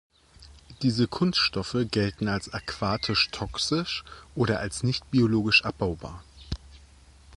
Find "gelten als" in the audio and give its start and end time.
1.91-2.51